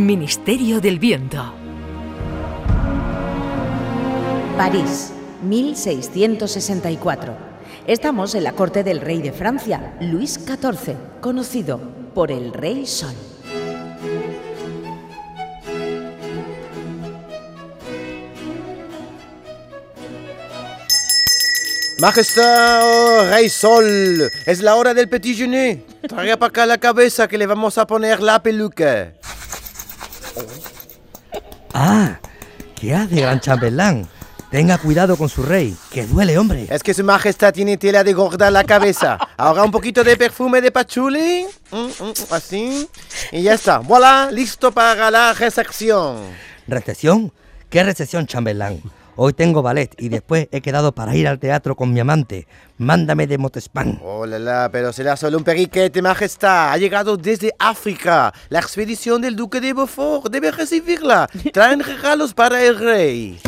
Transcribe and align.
El 0.00 0.06
Ministerio 0.06 0.80
del 0.80 0.98
Viento. 0.98 1.52
París, 4.56 5.12
1664. 5.42 7.36
Estamos 7.86 8.34
en 8.34 8.44
la 8.44 8.52
corte 8.52 8.82
del 8.82 9.02
rey 9.02 9.20
de 9.20 9.32
Francia, 9.32 9.94
Luis 10.00 10.40
XIV, 10.42 10.96
conocido 11.20 11.78
por 12.14 12.32
el 12.32 12.54
Rey 12.54 12.86
Sol. 12.86 13.12
Majestad, 21.98 22.80
oh, 22.82 23.28
Rey 23.28 23.50
Sol, 23.50 24.30
es 24.46 24.62
la 24.62 24.76
hora 24.76 24.94
del 24.94 25.10
petit 25.10 25.36
déjeuner. 25.36 25.84
Traiga 26.08 26.38
para 26.38 26.48
acá 26.48 26.64
la 26.64 26.78
cabeza 26.78 27.28
que 27.28 27.36
le 27.36 27.44
vamos 27.44 27.76
a 27.76 27.86
poner 27.86 28.22
la 28.22 28.42
peluca. 28.42 29.12
Ah, 31.82 32.20
¿qué 32.78 32.94
hace, 32.94 33.22
gran 33.22 33.40
chambelán? 33.40 34.06
Tenga 34.50 34.76
cuidado 34.76 35.16
con 35.16 35.30
su 35.30 35.42
rey, 35.42 35.74
que 35.90 36.06
duele, 36.06 36.36
hombre. 36.36 36.66
Es 36.68 36.82
que 36.82 36.92
su 36.92 37.02
majestad 37.02 37.54
tiene 37.54 37.78
tela 37.78 38.04
de 38.04 38.12
gorda 38.12 38.48
en 38.48 38.52
la 38.52 38.64
cabeza. 38.64 39.16
Ahora 39.38 39.62
un 39.62 39.70
poquito 39.70 40.04
de 40.04 40.14
perfume 40.14 40.60
de 40.60 40.70
pachuli. 40.70 41.46
Mm, 41.70 41.76
mm, 41.76 42.12
así. 42.32 42.86
Y 43.32 43.40
ya 43.40 43.54
está. 43.54 43.78
Voilà, 43.78 44.30
listo 44.30 44.70
para 44.72 45.10
la 45.10 45.32
recepción. 45.32 46.18
¿Recepción? 46.68 47.32
¿Qué 47.70 47.82
recepción, 47.82 48.26
chambelán? 48.26 48.82
Hoy 49.22 49.34
tengo 49.34 49.60
ballet 49.60 49.94
y 49.98 50.08
después 50.08 50.48
he 50.50 50.62
quedado 50.62 50.92
para 50.92 51.14
ir 51.14 51.28
al 51.28 51.38
teatro 51.38 51.76
con 51.76 51.92
mi 51.92 52.00
amante. 52.00 52.46
Mándame 52.78 53.26
de 53.26 53.36
Motespan. 53.36 54.00
Oh, 54.02 54.24
la, 54.24 54.38
la, 54.38 54.70
pero 54.72 54.94
será 54.94 55.14
solo 55.14 55.36
un 55.36 55.44
periquete, 55.44 56.00
majestad. 56.00 56.72
Ha 56.72 56.78
llegado 56.78 57.18
desde 57.18 57.52
África. 57.58 58.32
La 58.48 58.60
expedición 58.60 59.20
del 59.20 59.36
duque 59.36 59.60
de 59.60 59.74
Beaufort. 59.74 60.32
Debe 60.32 60.50
recibirla. 60.50 61.28
Traen 61.52 61.80
regalos 61.80 62.32
para 62.32 62.64
el 62.64 62.78
rey. 62.78 63.38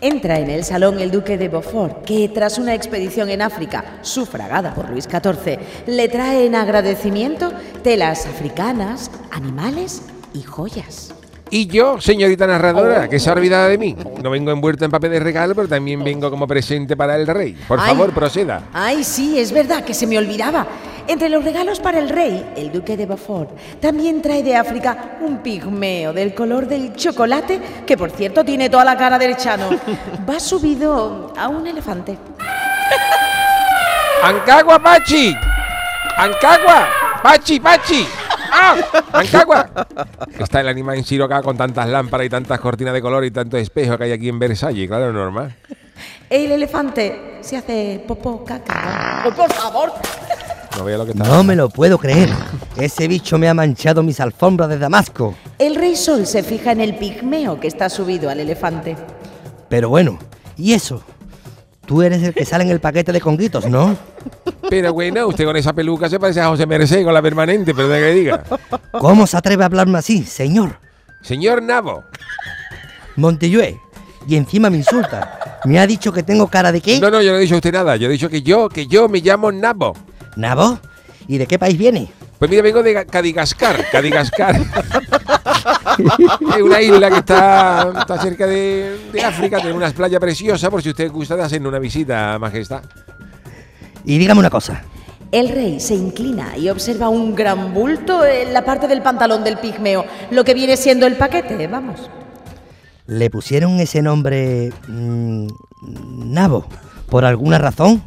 Entra 0.00 0.38
en 0.38 0.48
el 0.48 0.64
salón 0.64 1.00
el 1.00 1.10
duque 1.10 1.36
de 1.36 1.50
Beaufort, 1.50 2.06
que 2.06 2.30
tras 2.30 2.56
una 2.56 2.72
expedición 2.72 3.28
en 3.28 3.42
África, 3.42 3.98
sufragada 4.00 4.74
por 4.74 4.88
Luis 4.88 5.04
XIV, 5.04 5.58
le 5.86 6.08
trae 6.08 6.46
en 6.46 6.54
agradecimiento 6.54 7.52
telas 7.82 8.24
africanas, 8.24 9.10
animales 9.30 10.00
y 10.32 10.40
joyas. 10.40 11.14
Y 11.50 11.66
yo, 11.66 12.00
señorita 12.00 12.46
narradora, 12.46 13.08
que 13.08 13.20
se 13.20 13.30
ha 13.30 13.34
olvidado 13.34 13.68
de 13.68 13.78
mí. 13.78 13.94
No 14.22 14.30
vengo 14.30 14.50
envuelto 14.50 14.84
en 14.84 14.90
papel 14.90 15.12
de 15.12 15.20
regalo, 15.20 15.54
pero 15.54 15.68
también 15.68 16.02
vengo 16.02 16.30
como 16.30 16.46
presente 16.46 16.96
para 16.96 17.16
el 17.16 17.26
rey. 17.26 17.56
Por 17.68 17.78
Ay. 17.78 17.88
favor, 17.88 18.12
proceda. 18.12 18.62
Ay, 18.72 19.04
sí, 19.04 19.38
es 19.38 19.52
verdad 19.52 19.84
que 19.84 19.94
se 19.94 20.06
me 20.06 20.18
olvidaba. 20.18 20.66
Entre 21.06 21.28
los 21.28 21.44
regalos 21.44 21.80
para 21.80 21.98
el 21.98 22.08
rey, 22.08 22.54
el 22.56 22.72
duque 22.72 22.96
de 22.96 23.04
Beaufort 23.04 23.50
también 23.78 24.22
trae 24.22 24.42
de 24.42 24.56
África 24.56 25.18
un 25.20 25.38
pigmeo 25.38 26.14
del 26.14 26.34
color 26.34 26.66
del 26.66 26.94
chocolate, 26.94 27.60
que 27.86 27.96
por 27.96 28.10
cierto 28.10 28.42
tiene 28.42 28.70
toda 28.70 28.86
la 28.86 28.96
cara 28.96 29.18
del 29.18 29.36
chano. 29.36 29.68
Va 30.28 30.40
subido 30.40 31.34
a 31.36 31.48
un 31.48 31.66
elefante. 31.66 32.16
¡Ancagua, 34.22 34.78
Pachi! 34.78 35.36
¡Ancagua! 36.16 36.88
¡Pachi, 37.22 37.60
Pachi! 37.60 38.06
¡Ah! 38.56 38.76
¡Ancagua! 39.12 39.86
Está 40.38 40.60
el 40.60 40.68
animal 40.68 40.96
en 40.96 41.04
Siroca 41.04 41.42
con 41.42 41.56
tantas 41.56 41.88
lámparas 41.88 42.26
y 42.26 42.30
tantas 42.30 42.60
cortinas 42.60 42.94
de 42.94 43.02
color 43.02 43.24
y 43.24 43.32
tantos 43.32 43.60
espejos 43.60 43.96
que 43.98 44.04
hay 44.04 44.12
aquí 44.12 44.28
en 44.28 44.38
Versalles, 44.38 44.86
claro, 44.86 45.12
normal. 45.12 45.56
El 46.30 46.52
elefante 46.52 47.38
se 47.40 47.56
hace 47.56 48.04
popó 48.06 48.44
caca. 48.44 49.24
Oh, 49.26 49.32
por 49.32 49.52
favor. 49.52 49.92
No 50.76 50.84
veo 50.84 50.98
lo 50.98 51.04
que 51.04 51.12
está. 51.12 51.24
No 51.24 51.42
me 51.42 51.56
lo 51.56 51.68
puedo 51.68 51.98
creer. 51.98 52.30
Ese 52.76 53.08
bicho 53.08 53.38
me 53.38 53.48
ha 53.48 53.54
manchado 53.54 54.02
mis 54.02 54.20
alfombras 54.20 54.68
de 54.68 54.78
Damasco. 54.78 55.34
El 55.58 55.74
rey 55.74 55.96
sol 55.96 56.26
se 56.26 56.42
fija 56.42 56.72
en 56.72 56.80
el 56.80 56.96
pigmeo 56.96 57.58
que 57.58 57.68
está 57.68 57.88
subido 57.88 58.30
al 58.30 58.40
elefante. 58.40 58.96
Pero 59.68 59.88
bueno, 59.88 60.18
¿y 60.56 60.74
eso? 60.74 61.02
Tú 61.86 62.02
eres 62.02 62.22
el 62.22 62.34
que 62.34 62.44
sale 62.44 62.64
en 62.64 62.70
el 62.70 62.80
paquete 62.80 63.12
de 63.12 63.20
conguitos, 63.20 63.66
¿no? 63.66 63.96
Pero 64.74 64.92
bueno, 64.92 65.28
usted 65.28 65.44
con 65.44 65.56
esa 65.56 65.72
peluca 65.72 66.08
se 66.08 66.18
parece 66.18 66.40
a 66.40 66.48
José 66.48 66.66
Merced 66.66 67.04
con 67.04 67.14
la 67.14 67.22
permanente, 67.22 67.72
pero 67.72 67.86
de 67.88 68.00
que 68.00 68.10
diga. 68.12 68.42
¿Cómo 68.90 69.24
se 69.28 69.36
atreve 69.36 69.62
a 69.62 69.66
hablarme 69.66 69.98
así, 69.98 70.24
señor? 70.24 70.78
Señor 71.22 71.62
Nabo, 71.62 72.02
Montellue. 73.14 73.78
Y 74.26 74.34
encima 74.36 74.70
me 74.70 74.78
insulta. 74.78 75.60
¿Me 75.64 75.78
ha 75.78 75.86
dicho 75.86 76.12
que 76.12 76.24
tengo 76.24 76.48
cara 76.48 76.72
de 76.72 76.80
qué? 76.80 76.98
No, 76.98 77.08
no, 77.08 77.22
yo 77.22 77.30
no 77.30 77.38
he 77.38 77.42
dicho 77.42 77.54
a 77.54 77.58
usted 77.58 77.72
nada. 77.72 77.94
Yo 77.94 78.08
he 78.08 78.10
dicho 78.10 78.28
que 78.28 78.42
yo, 78.42 78.68
que 78.68 78.88
yo 78.88 79.08
me 79.08 79.20
llamo 79.20 79.52
Nabo. 79.52 79.94
¿Nabo? 80.34 80.80
¿Y 81.28 81.38
de 81.38 81.46
qué 81.46 81.56
país 81.56 81.78
viene? 81.78 82.10
Pues 82.40 82.50
mira, 82.50 82.62
vengo 82.62 82.82
de 82.82 82.94
Ga- 82.96 83.06
Cadigascar. 83.06 83.84
Cadigascar. 83.92 84.56
es 86.56 86.62
una 86.62 86.82
isla 86.82 87.10
que 87.10 87.18
está, 87.18 87.92
está 88.00 88.20
cerca 88.20 88.46
de, 88.46 88.98
de 89.12 89.22
África, 89.22 89.58
tiene 89.58 89.72
unas 89.76 89.92
playas 89.92 90.20
preciosas, 90.20 90.68
por 90.68 90.82
si 90.82 90.90
usted 90.90 91.10
gusta 91.12 91.36
de 91.36 91.42
hacer 91.44 91.64
una 91.64 91.78
visita, 91.78 92.38
majestad. 92.40 92.82
Y 94.04 94.18
dígame 94.18 94.40
una 94.40 94.50
cosa. 94.50 94.82
El 95.32 95.48
rey 95.48 95.80
se 95.80 95.94
inclina 95.94 96.56
y 96.56 96.68
observa 96.68 97.08
un 97.08 97.34
gran 97.34 97.74
bulto 97.74 98.24
en 98.24 98.52
la 98.52 98.64
parte 98.64 98.86
del 98.86 99.02
pantalón 99.02 99.42
del 99.42 99.58
pigmeo, 99.58 100.04
lo 100.30 100.44
que 100.44 100.54
viene 100.54 100.76
siendo 100.76 101.06
el 101.06 101.16
paquete, 101.16 101.66
vamos. 101.66 102.08
¿Le 103.06 103.30
pusieron 103.30 103.80
ese 103.80 104.00
nombre... 104.00 104.72
mm, 104.86 105.48
Nabo? 106.32 106.66
¿Por 107.10 107.24
alguna 107.24 107.58
razón? 107.58 108.02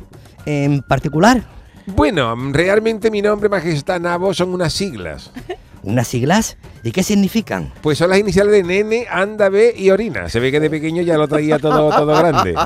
¿En 0.46 0.82
particular? 0.82 1.44
Bueno, 1.86 2.36
realmente 2.52 3.12
mi 3.12 3.22
nombre, 3.22 3.50
majestad 3.50 4.00
Nabo, 4.00 4.34
son 4.34 4.54
unas 4.54 4.74
siglas. 4.74 5.32
¿Unas 5.84 6.08
siglas? 6.08 6.58
¿Y 6.84 6.92
qué 6.92 7.04
significan? 7.04 7.72
Pues 7.82 7.98
son 7.98 8.10
las 8.10 8.20
iniciales 8.20 8.52
de 8.52 8.64
nene, 8.64 9.06
anda, 9.10 9.48
ve 9.48 9.74
y 9.78 9.90
orina. 9.90 10.28
Se 10.28 10.40
ve 10.40 10.52
que 10.52 10.60
de 10.60 10.70
pequeño 10.70 11.02
ya 11.02 11.18
lo 11.18 11.28
traía 11.28 11.60
todo, 11.60 11.90
todo 11.90 12.08
grande. 12.18 12.56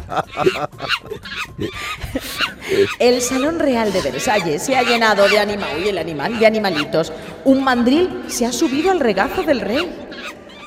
El 2.99 3.21
salón 3.21 3.59
real 3.59 3.91
de 3.91 4.01
Versalles 4.01 4.63
se 4.63 4.75
ha 4.75 4.83
llenado 4.83 5.27
de 5.27 5.39
animal, 5.39 5.83
y 5.83 5.89
el 5.89 5.97
animal, 5.97 6.39
de 6.39 6.45
animalitos. 6.45 7.11
Un 7.45 7.63
mandril 7.63 8.23
se 8.27 8.45
ha 8.45 8.51
subido 8.51 8.91
al 8.91 8.99
regazo 8.99 9.43
del 9.43 9.61
rey. 9.61 9.91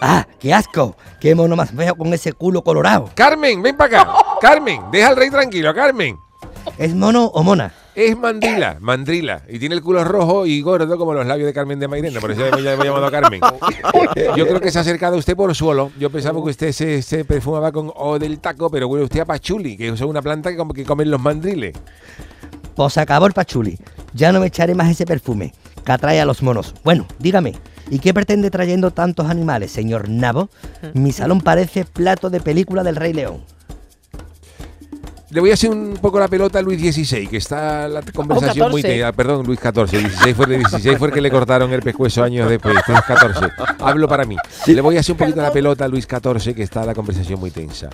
¡Ah, 0.00 0.26
qué 0.38 0.52
asco! 0.52 0.96
¡Qué 1.20 1.34
mono 1.34 1.56
más 1.56 1.70
feo 1.70 1.94
con 1.94 2.12
ese 2.12 2.32
culo 2.32 2.62
colorado! 2.62 3.10
Carmen, 3.14 3.62
ven 3.62 3.76
para 3.76 4.02
acá. 4.02 4.12
Carmen, 4.40 4.82
deja 4.90 5.08
al 5.08 5.16
rey 5.16 5.30
tranquilo, 5.30 5.74
Carmen. 5.74 6.18
¿Es 6.78 6.94
mono 6.94 7.26
o 7.26 7.42
mona? 7.42 7.72
Es 7.94 8.18
mandrila, 8.18 8.78
mandrila. 8.80 9.42
Y 9.48 9.58
tiene 9.58 9.76
el 9.76 9.82
culo 9.82 10.02
rojo 10.02 10.46
y 10.46 10.60
gordo 10.60 10.98
como 10.98 11.14
los 11.14 11.26
labios 11.26 11.46
de 11.46 11.52
Carmen 11.52 11.78
de 11.78 11.86
Mairena. 11.86 12.20
Por 12.20 12.32
eso 12.32 12.40
ya 12.58 12.72
hemos 12.72 12.84
llamado 12.84 13.06
a 13.06 13.10
Carmen. 13.10 13.40
Yo 14.36 14.46
creo 14.46 14.60
que 14.60 14.70
se 14.72 14.78
ha 14.78 14.80
acercado 14.80 15.16
usted 15.16 15.36
por 15.36 15.54
suelo. 15.54 15.92
Yo 15.98 16.10
pensaba 16.10 16.42
que 16.42 16.50
usted 16.50 16.72
se, 16.72 17.02
se 17.02 17.24
perfumaba 17.24 17.70
con 17.70 17.92
O 17.94 18.18
del 18.18 18.40
taco, 18.40 18.68
pero 18.68 18.88
huele 18.88 19.04
usted 19.04 19.20
a 19.20 19.24
pachuli, 19.24 19.76
que 19.76 19.88
es 19.88 20.00
una 20.00 20.22
planta 20.22 20.50
que, 20.50 20.56
como 20.56 20.74
que 20.74 20.84
comen 20.84 21.10
los 21.10 21.20
mandriles. 21.20 21.74
Pues 22.74 22.98
acabó 22.98 23.26
el 23.26 23.32
pachuli. 23.32 23.78
Ya 24.12 24.32
no 24.32 24.40
me 24.40 24.48
echaré 24.48 24.74
más 24.74 24.90
ese 24.90 25.06
perfume 25.06 25.52
que 25.84 25.92
atrae 25.92 26.20
a 26.20 26.24
los 26.24 26.42
monos. 26.42 26.74
Bueno, 26.82 27.06
dígame, 27.20 27.54
¿y 27.90 28.00
qué 28.00 28.12
pretende 28.12 28.50
trayendo 28.50 28.90
tantos 28.90 29.30
animales, 29.30 29.70
señor 29.70 30.08
Nabo? 30.08 30.48
Mi 30.94 31.12
salón 31.12 31.40
parece 31.40 31.84
plato 31.84 32.30
de 32.30 32.40
película 32.40 32.82
del 32.82 32.96
Rey 32.96 33.12
León. 33.12 33.42
Le 35.34 35.40
voy 35.40 35.50
a 35.50 35.54
hacer 35.54 35.68
un 35.70 35.94
poco 36.00 36.20
la 36.20 36.28
pelota 36.28 36.60
a 36.60 36.62
Luis 36.62 36.78
XVI, 36.80 37.26
que 37.26 37.38
está 37.38 37.88
la 37.88 38.02
conversación 38.02 38.70
muy 38.70 38.82
14. 38.82 38.88
tensa. 39.00 39.12
Perdón, 39.12 39.44
Luis 39.44 39.58
XIV. 39.58 39.90
16 39.90 40.36
fue, 40.36 40.44
el 40.46 40.58
16 40.60 40.96
fue 40.96 41.08
el 41.08 41.14
que 41.14 41.20
le 41.20 41.28
cortaron 41.28 41.72
el 41.72 41.82
pescuezo 41.82 42.22
años 42.22 42.48
después. 42.48 42.72
Luis 42.72 43.00
XIV. 43.04 43.50
Hablo 43.80 44.06
para 44.06 44.24
mí. 44.26 44.36
Le 44.66 44.80
voy 44.80 44.96
a 44.96 45.00
hacer 45.00 45.14
un 45.14 45.18
poquito 45.18 45.42
la 45.42 45.50
pelota 45.52 45.86
a 45.86 45.88
Luis 45.88 46.06
XIV, 46.08 46.54
que 46.54 46.62
está 46.62 46.84
la 46.86 46.94
conversación 46.94 47.40
muy 47.40 47.50
tensa. 47.50 47.90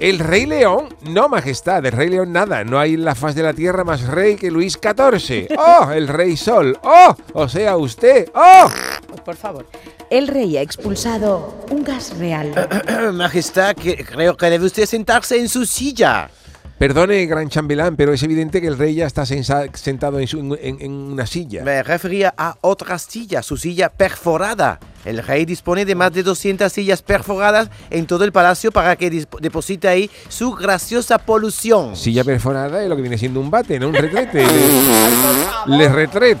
El 0.00 0.18
Rey 0.18 0.44
León, 0.44 0.88
no, 1.02 1.28
majestad, 1.28 1.84
del 1.84 1.92
Rey 1.92 2.08
León 2.10 2.32
nada. 2.32 2.64
No 2.64 2.80
hay 2.80 2.94
en 2.94 3.04
la 3.04 3.14
faz 3.14 3.36
de 3.36 3.44
la 3.44 3.52
tierra 3.52 3.84
más 3.84 4.02
rey 4.02 4.34
que 4.34 4.50
Luis 4.50 4.72
XIV. 4.72 5.46
¡Oh, 5.56 5.92
el 5.92 6.08
Rey 6.08 6.36
Sol! 6.36 6.76
¡Oh, 6.82 7.14
o 7.32 7.48
sea, 7.48 7.76
usted! 7.76 8.28
¡Oh! 8.34 8.68
Pues 9.08 9.20
por 9.20 9.36
favor. 9.36 9.66
El 10.10 10.26
rey 10.26 10.56
ha 10.56 10.62
expulsado 10.62 11.64
un 11.70 11.84
gas 11.84 12.18
real. 12.18 12.52
majestad, 13.14 13.76
que- 13.76 14.04
creo 14.04 14.36
que 14.36 14.50
debe 14.50 14.66
usted 14.66 14.84
sentarse 14.84 15.38
en 15.38 15.48
su 15.48 15.64
silla. 15.64 16.28
Perdone, 16.78 17.24
gran 17.24 17.48
chambelán, 17.48 17.96
pero 17.96 18.12
es 18.12 18.22
evidente 18.22 18.60
que 18.60 18.66
el 18.66 18.76
rey 18.76 18.94
ya 18.96 19.06
está 19.06 19.24
sentado 19.24 20.18
en, 20.20 20.26
su- 20.26 20.58
en- 20.60 20.76
en 20.78 20.92
una 20.92 21.26
silla. 21.26 21.64
Me 21.64 21.82
refería 21.82 22.34
a 22.36 22.56
otra 22.60 22.98
silla, 22.98 23.42
su 23.42 23.56
silla 23.56 23.88
perforada. 23.88 24.78
El 25.06 25.22
rey 25.22 25.46
dispone 25.46 25.86
de 25.86 25.94
más 25.94 26.12
de 26.12 26.22
200 26.22 26.70
sillas 26.70 27.00
perforadas 27.00 27.70
en 27.88 28.06
todo 28.06 28.24
el 28.24 28.32
palacio 28.32 28.72
para 28.72 28.94
que 28.96 29.08
deposite 29.40 29.88
ahí 29.88 30.10
su 30.28 30.52
graciosa 30.52 31.16
polución. 31.16 31.96
Silla 31.96 32.24
perforada 32.24 32.82
es 32.82 32.90
lo 32.90 32.96
que 32.96 33.02
viene 33.02 33.16
siendo 33.16 33.40
un 33.40 33.50
bate, 33.50 33.78
¿no? 33.80 33.88
Un 33.88 33.94
retrete. 33.94 34.44
Le, 35.66 35.78
le 35.78 35.88
retret. 35.88 36.38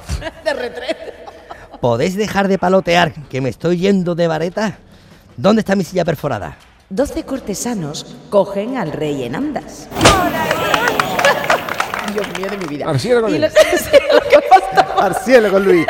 ¿Podéis 1.80 2.14
dejar 2.14 2.48
de 2.48 2.58
palotear 2.58 3.14
que 3.30 3.40
me 3.40 3.48
estoy 3.48 3.78
yendo 3.78 4.14
de 4.14 4.26
vareta? 4.28 4.78
¿Dónde 5.38 5.60
está 5.60 5.74
mi 5.76 5.84
silla 5.84 6.04
perforada? 6.04 6.58
Doce 6.88 7.24
cortesanos 7.24 8.06
cogen 8.30 8.76
al 8.76 8.92
rey 8.92 9.24
en 9.24 9.34
andas. 9.34 9.88
Dios 12.12 12.26
mío 12.38 12.46
de 12.48 12.56
mi 12.58 12.66
vida. 12.66 12.88
Al 12.88 13.00
cielo 13.00 13.22
con 13.22 13.32
Y 13.32 13.36
él. 13.36 13.40
los- 13.42 13.52
sí, 13.80 13.96
lo 14.12 14.20
que 14.20 14.38
faltaba. 14.48 15.06
Al 15.06 15.14
cielo 15.16 15.50
con 15.50 15.64
Luis. 15.64 15.84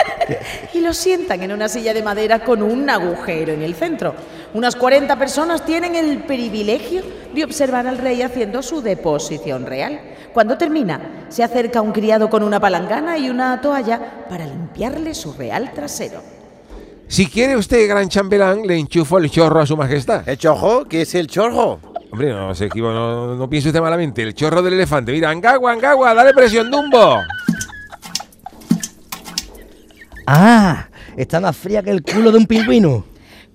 y 0.72 0.80
lo 0.80 0.94
sientan 0.94 1.42
en 1.42 1.52
una 1.52 1.68
silla 1.68 1.92
de 1.92 2.02
madera 2.02 2.42
con 2.42 2.62
un 2.62 2.88
agujero 2.88 3.52
en 3.52 3.62
el 3.62 3.74
centro. 3.74 4.14
Unas 4.54 4.74
40 4.74 5.18
personas 5.18 5.64
tienen 5.66 5.94
el 5.94 6.22
privilegio 6.24 7.02
de 7.34 7.44
observar 7.44 7.86
al 7.86 7.98
rey 7.98 8.22
haciendo 8.22 8.62
su 8.62 8.80
deposición 8.80 9.66
real. 9.66 10.00
Cuando 10.32 10.56
termina, 10.56 11.26
se 11.28 11.44
acerca 11.44 11.82
un 11.82 11.92
criado 11.92 12.30
con 12.30 12.42
una 12.42 12.58
palangana 12.58 13.18
y 13.18 13.28
una 13.28 13.60
toalla 13.60 14.24
para 14.30 14.46
limpiarle 14.46 15.14
su 15.14 15.34
real 15.34 15.72
trasero. 15.74 16.22
Si 17.08 17.26
quiere 17.26 17.56
usted, 17.56 17.88
gran 17.88 18.08
chambelán, 18.08 18.66
le 18.66 18.76
enchufo 18.76 19.18
el 19.18 19.30
chorro 19.30 19.60
a 19.60 19.66
su 19.66 19.76
majestad. 19.76 20.28
¿El 20.28 20.36
chorro? 20.38 20.86
¿Qué 20.86 21.02
es 21.02 21.14
el 21.14 21.28
chorro? 21.28 21.78
Hombre, 22.10 22.32
no 22.32 22.54
se 22.54 22.66
equivoca, 22.66 22.94
no, 22.94 23.36
no 23.36 23.48
piense 23.48 23.68
usted 23.68 23.80
malamente. 23.80 24.22
El 24.22 24.34
chorro 24.34 24.60
del 24.62 24.74
elefante. 24.74 25.12
Mira, 25.12 25.30
Angagua, 25.30 25.72
Angagua, 25.72 26.14
dale 26.14 26.32
presión, 26.34 26.70
Dumbo. 26.70 27.20
Ah, 30.26 30.88
está 31.16 31.40
más 31.40 31.56
fría 31.56 31.82
que 31.82 31.90
el 31.90 32.02
culo 32.02 32.32
de 32.32 32.38
un 32.38 32.46
pingüino. 32.46 33.04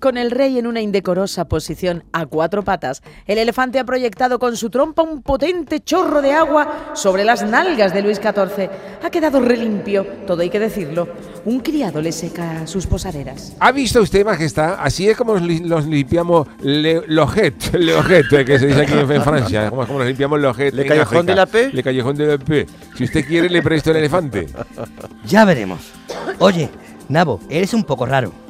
Con 0.02 0.18
el 0.18 0.32
rey 0.32 0.58
en 0.58 0.66
una 0.66 0.80
indecorosa 0.80 1.44
posición 1.44 2.02
a 2.12 2.26
cuatro 2.26 2.64
patas, 2.64 3.04
el 3.24 3.38
elefante 3.38 3.78
ha 3.78 3.84
proyectado 3.84 4.40
con 4.40 4.56
su 4.56 4.68
trompa 4.68 5.02
un 5.02 5.22
potente 5.22 5.78
chorro 5.78 6.20
de 6.20 6.32
agua 6.32 6.90
sobre 6.94 7.22
las 7.22 7.44
nalgas 7.44 7.94
de 7.94 8.02
Luis 8.02 8.18
XIV. 8.18 8.68
Ha 9.00 9.10
quedado 9.10 9.40
relimpio, 9.40 10.04
todo 10.26 10.42
hay 10.42 10.50
que 10.50 10.58
decirlo. 10.58 11.06
Un 11.44 11.60
criado 11.60 12.02
le 12.02 12.10
seca 12.10 12.66
sus 12.66 12.88
posaderas. 12.88 13.54
¿Ha 13.60 13.70
visto 13.70 14.02
usted, 14.02 14.24
majestad? 14.24 14.74
Así 14.80 15.08
es 15.08 15.16
como 15.16 15.34
los 15.34 15.86
limpiamos 15.86 16.48
le, 16.60 17.06
lojet, 17.06 17.72
le 17.72 17.94
ojet, 17.96 18.26
eh, 18.32 18.44
que 18.44 18.58
se 18.58 18.66
dice 18.66 18.80
aquí 18.82 18.94
en, 18.94 19.22
Francia. 19.22 19.70
Como, 19.70 19.86
como 19.86 20.00
nos 20.00 20.08
limpiamos 20.08 20.40
lojet. 20.40 20.74
¿Le 20.74 20.84
callejón 20.84 21.18
África. 21.18 21.32
de 21.32 21.36
la 21.36 21.46
P? 21.46 21.70
Le 21.72 21.82
callejón 21.84 22.16
de 22.16 22.26
la 22.26 22.38
P. 22.38 22.66
Si 22.96 23.04
usted 23.04 23.24
quiere, 23.24 23.48
le 23.48 23.62
presto 23.62 23.92
el 23.92 23.98
elefante. 23.98 24.48
Ya 25.26 25.44
veremos. 25.44 25.92
Oye, 26.40 26.68
Nabo, 27.08 27.40
eres 27.48 27.72
un 27.72 27.84
poco 27.84 28.04
raro. 28.06 28.41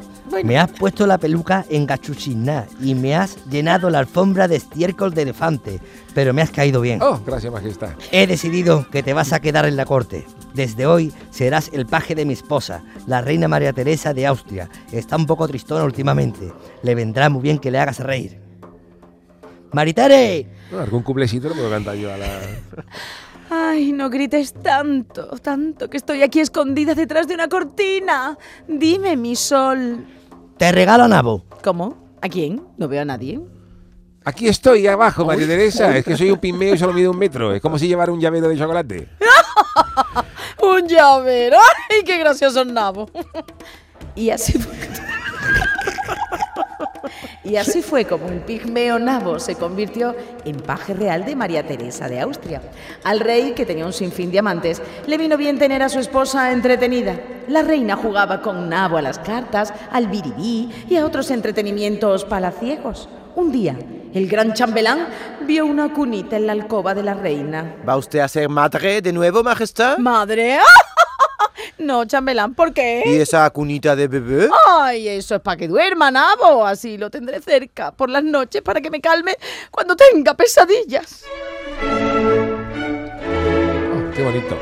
Me 0.45 0.59
has 0.59 0.71
puesto 0.71 1.07
la 1.07 1.19
peluca 1.19 1.65
en 1.69 1.87
gachuchiná 1.87 2.67
y 2.81 2.95
me 2.95 3.15
has 3.15 3.45
llenado 3.47 3.91
la 3.91 3.99
alfombra 3.99 4.49
de 4.49 4.57
estiércol 4.57 5.13
de 5.13 5.23
elefante, 5.23 5.81
pero 6.15 6.33
me 6.33 6.43
has 6.43 6.51
caído 6.51 6.81
bien. 6.81 7.01
Oh, 7.03 7.21
gracias, 7.25 7.53
majestad. 7.53 7.91
He 8.11 8.27
decidido 8.27 8.89
que 8.91 9.03
te 9.03 9.13
vas 9.13 9.33
a 9.33 9.41
quedar 9.41 9.67
en 9.67 9.77
la 9.77 9.85
corte. 9.85 10.27
Desde 10.55 10.87
hoy 10.87 11.13
serás 11.31 11.71
el 11.73 11.87
paje 11.87 12.15
de 12.15 12.25
mi 12.25 12.33
esposa, 12.33 12.83
la 13.07 13.21
reina 13.21 13.49
María 13.49 13.73
Teresa 13.73 14.15
de 14.15 14.27
Austria. 14.27 14.69
Está 14.91 15.17
un 15.17 15.27
poco 15.27 15.47
tristona 15.47 15.85
últimamente. 15.85 16.53
Le 16.83 16.95
vendrá 16.95 17.29
muy 17.29 17.43
bien 17.43 17.59
que 17.59 17.71
le 17.71 17.79
hagas 17.79 18.01
reír. 18.01 18.39
¡Maritere! 19.73 20.47
No, 20.71 20.81
algún 20.81 21.03
cuplecito 21.03 21.49
lo 21.49 21.55
puedo 21.55 21.71
cantar 21.71 21.97
yo 21.97 22.13
a 22.13 22.19
la... 22.19 22.27
Ay, 23.51 23.93
no 23.93 24.09
grites 24.09 24.55
tanto, 24.55 25.27
tanto, 25.43 25.91
que 25.91 25.99
estoy 25.99 26.23
aquí 26.23 26.41
escondida 26.41 26.95
detrás 26.95 27.29
de 27.29 27.35
una 27.35 27.49
cortina. 27.49 28.39
Dime, 28.67 29.15
mi 29.17 29.37
sol. 29.37 30.07
Te 30.57 30.73
regalo 30.73 31.05
a 31.05 31.09
Nabo. 31.09 31.45
¿Cómo? 31.63 31.97
¿A 32.21 32.29
quién? 32.29 32.63
No 32.77 32.89
veo 32.89 33.03
a 33.03 33.05
nadie. 33.05 33.41
Aquí 34.25 34.47
estoy, 34.47 34.87
abajo, 34.87 35.25
María 35.25 35.47
Teresa. 35.47 35.97
Es 35.97 36.05
que 36.05 36.17
soy 36.17 36.31
un 36.31 36.39
pimeo 36.39 36.75
y 36.75 36.79
solo 36.79 36.93
mido 36.93 37.11
un 37.11 37.19
metro. 37.19 37.53
Es 37.53 37.61
como 37.61 37.79
si 37.79 37.89
llevara 37.89 38.13
un 38.13 38.21
llavero 38.21 38.49
de 38.49 38.57
chocolate. 38.57 39.09
Un 40.63 40.87
llavero. 40.87 41.57
¡Ay, 41.91 42.03
qué 42.05 42.19
gracioso 42.19 42.65
nabo! 42.65 43.11
Y 44.15 44.31
así 44.31 44.53
fue. 44.53 44.73
Y 47.45 47.57
así 47.57 47.83
fue 47.83 48.05
como 48.05 48.27
un 48.27 48.41
pigmeo 48.41 48.99
nabo 48.99 49.39
se 49.39 49.57
convirtió 49.57 50.15
en 50.45 50.57
paje 50.61 50.95
real 50.95 51.25
de 51.25 51.37
María 51.37 51.67
Teresa 51.67 52.09
de 52.09 52.21
Austria. 52.21 52.63
Al 53.05 53.21
rey, 53.21 53.53
que 53.53 53.67
tenía 53.67 53.87
un 53.87 53.93
sinfín 53.93 54.31
de 54.31 54.39
amantes, 54.39 54.81
le 55.07 55.19
vino 55.19 55.37
bien 55.37 55.59
tener 55.59 55.83
a 55.83 55.89
su 55.89 55.99
esposa 55.99 56.53
entretenida. 56.53 57.19
La 57.49 57.63
reina 57.63 57.97
jugaba 57.97 58.41
con 58.41 58.69
nabo 58.69 58.97
a 58.97 59.03
las 59.03 59.19
cartas, 59.19 59.73
al 59.91 60.07
biribí 60.07 60.71
y 60.89 60.97
a 60.97 61.05
otros 61.05 61.31
entretenimientos 61.31 62.25
palaciegos. 62.25 63.09
Un 63.35 63.51
día, 63.51 63.77
el 64.15 64.29
gran 64.29 64.53
chambelán 64.53 65.09
vio 65.47 65.65
una 65.67 65.93
cunita 65.93 66.37
en 66.37 66.47
la 66.47 66.53
alcoba 66.53 66.95
de 66.95 67.03
la 67.03 67.15
reina. 67.15 67.77
¿Va 67.89 67.97
usted 67.97 68.21
a 68.21 68.29
ser 68.29 68.49
madre 68.49 69.01
de 69.01 69.13
nuevo, 69.13 69.43
majestad? 69.43 69.99
¡Madre! 69.99 70.59
No, 71.83 72.05
chambelán, 72.05 72.55
¿por 72.55 72.73
qué? 72.73 73.03
¿Y 73.05 73.17
esa 73.17 73.51
cunita 73.51 73.97
de 73.97 74.07
bebé? 74.07 74.49
Ay, 74.71 75.09
eso 75.09 75.35
es 75.35 75.41
para 75.41 75.57
que 75.57 75.67
duerma, 75.67 76.13
nabo. 76.13 76.65
Así 76.65 76.97
lo 76.97 77.11
tendré 77.11 77.41
cerca 77.41 77.91
por 77.91 78.09
las 78.09 78.23
noches 78.23 78.63
para 78.63 78.81
que 78.81 78.89
me 78.89 79.01
calme 79.01 79.37
cuando 79.71 79.97
tenga 79.97 80.35
pesadillas. 80.35 81.25
Oh, 83.93 84.15
qué 84.15 84.23
bonito. 84.23 84.57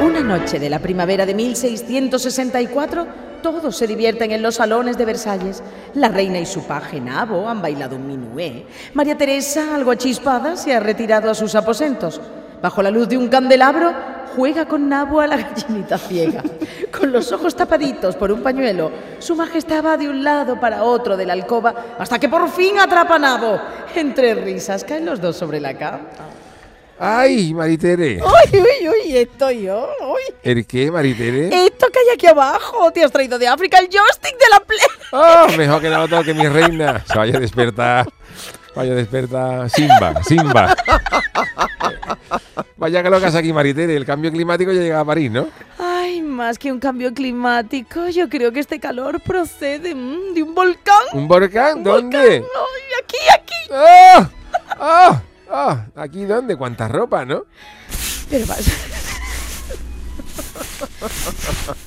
Una 0.00 0.20
noche 0.20 0.58
de 0.60 0.70
la 0.70 0.78
primavera 0.78 1.26
de 1.26 1.34
1664, 1.34 3.06
todos 3.42 3.76
se 3.76 3.86
divierten 3.88 4.30
en 4.30 4.42
los 4.42 4.54
salones 4.56 4.96
de 4.96 5.04
Versalles. 5.04 5.62
La 5.94 6.08
reina 6.08 6.38
y 6.38 6.46
su 6.46 6.64
paje 6.64 7.00
Nabo 7.00 7.48
han 7.48 7.60
bailado 7.60 7.96
un 7.96 8.06
minué. 8.06 8.66
María 8.94 9.18
Teresa, 9.18 9.74
algo 9.74 9.90
achispada, 9.90 10.56
se 10.56 10.74
ha 10.74 10.80
retirado 10.80 11.28
a 11.30 11.34
sus 11.34 11.56
aposentos. 11.56 12.20
Bajo 12.62 12.80
la 12.80 12.92
luz 12.92 13.08
de 13.08 13.18
un 13.18 13.28
candelabro, 13.28 13.92
juega 14.36 14.66
con 14.66 14.88
Nabo 14.88 15.20
a 15.20 15.26
la 15.26 15.36
gallinita 15.36 15.98
ciega. 15.98 16.42
Con 16.96 17.10
los 17.10 17.32
ojos 17.32 17.56
tapaditos 17.56 18.14
por 18.14 18.30
un 18.30 18.40
pañuelo, 18.40 18.92
su 19.18 19.34
majestad 19.34 19.84
va 19.84 19.96
de 19.96 20.08
un 20.08 20.22
lado 20.22 20.60
para 20.60 20.84
otro 20.84 21.16
de 21.16 21.26
la 21.26 21.32
alcoba 21.32 21.96
hasta 21.98 22.20
que 22.20 22.28
por 22.28 22.48
fin 22.50 22.78
atrapa 22.78 23.16
a 23.16 23.18
Nabo. 23.18 23.60
Entre 23.96 24.34
risas 24.34 24.84
caen 24.84 25.04
los 25.04 25.20
dos 25.20 25.36
sobre 25.36 25.58
la 25.58 25.76
cama. 25.76 26.02
¡Ay, 27.00 27.52
Maritere! 27.52 28.20
¡Uy, 28.22 28.60
uy, 28.60 28.88
uy! 28.88 29.16
Estoy 29.16 29.62
yo. 29.62 29.88
uy. 30.00 30.34
¿El 30.44 30.64
qué, 30.64 30.88
Maritere? 30.88 31.66
Esto 31.66 31.88
que 31.90 31.98
hay 31.98 32.14
aquí 32.14 32.28
abajo, 32.28 32.92
te 32.92 33.02
has 33.02 33.10
traído 33.10 33.40
de 33.40 33.48
África 33.48 33.78
el 33.78 33.88
joystick 33.88 34.38
de 34.38 34.48
la 34.50 34.60
Play. 34.60 34.80
¡Oh, 35.10 35.48
mejor 35.58 35.80
que 35.80 35.90
no 35.90 35.98
lo 35.98 36.08
toque 36.08 36.32
mi 36.32 36.46
reina! 36.46 37.02
Se 37.06 37.18
vaya 37.18 37.38
a 37.38 37.40
despertar. 37.40 38.06
Vaya 38.76 38.92
a 38.92 38.94
despertar. 38.94 39.68
Simba, 39.68 40.22
Simba. 40.22 40.76
Vaya 42.82 43.00
que 43.00 43.10
lo 43.10 43.20
que 43.20 43.26
hace 43.26 43.38
aquí, 43.38 43.52
Maritere. 43.52 43.94
El 43.94 44.04
cambio 44.04 44.32
climático 44.32 44.72
ya 44.72 44.80
llega 44.80 44.98
a 44.98 45.04
París, 45.04 45.30
¿no? 45.30 45.46
Ay, 45.78 46.20
más 46.20 46.58
que 46.58 46.72
un 46.72 46.80
cambio 46.80 47.14
climático, 47.14 48.08
yo 48.08 48.28
creo 48.28 48.50
que 48.50 48.58
este 48.58 48.80
calor 48.80 49.20
procede 49.20 49.94
mm, 49.94 50.34
de 50.34 50.42
un 50.42 50.52
volcán. 50.52 50.96
¿Un 51.12 51.28
volcán? 51.28 51.78
Un 51.78 51.84
¿Dónde? 51.84 52.40
volcán. 52.40 52.44
Aquí, 53.04 53.16
aquí. 53.32 53.54
¡Ah! 53.70 54.30
¡Ah! 54.80 55.22
¡Ah! 55.48 55.86
¿Aquí 55.94 56.24
dónde? 56.24 56.56
¿Cuánta 56.56 56.88
ropa, 56.88 57.24
no? 57.24 57.44
Pero 58.28 58.46
vas, 58.46 58.68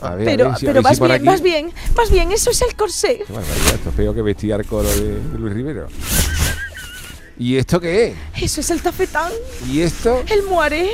A 0.02 0.16
ver, 0.16 0.26
pero, 0.26 0.52
a 0.52 0.56
pero 0.58 0.82
ver 0.82 0.82
si 0.82 0.82
vas 0.82 1.00
por 1.00 1.08
bien, 1.10 1.16
aquí- 1.20 1.26
vas 1.28 1.42
bien, 1.42 1.74
vas 1.94 2.10
bien, 2.10 2.32
eso 2.32 2.52
es 2.52 2.62
el 2.62 2.74
corsé. 2.78 3.18
Qué 3.28 3.34
barbaridad, 3.34 3.76
esto 3.76 3.90
es 3.90 3.96
peor 3.96 4.16
que 4.16 4.22
vestir 4.22 4.54
al 4.54 4.66
coro 4.66 4.88
de 4.88 5.20
Luis 5.38 5.54
Rivero. 5.54 5.88
¿Y 7.38 7.58
esto 7.58 7.80
qué 7.80 8.08
es? 8.08 8.44
Eso 8.44 8.62
es 8.62 8.70
el 8.72 8.82
tafetán, 8.82 9.32
¿Y 9.70 9.82
esto? 9.82 10.24
el 10.28 10.44
muaré. 10.44 10.90